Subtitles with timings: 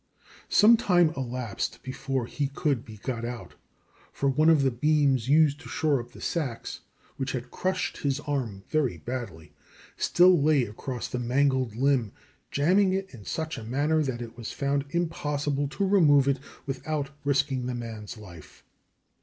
[0.49, 3.53] Some time elapsed before he could be got out,
[4.11, 6.79] for one of the beams used to shore up the sacks,
[7.17, 9.53] which had crushed his arm very badly,
[9.97, 12.13] still lay across the mangled limb,
[12.49, 17.11] jamming it in such a manner that it was found impossible to remove it without
[17.23, 18.63] risking the man's life.